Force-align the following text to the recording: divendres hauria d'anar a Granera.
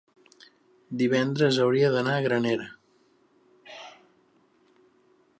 divendres 1.01 1.59
hauria 1.65 1.91
d'anar 1.95 2.15
a 2.15 2.23
Granera. 2.27 2.65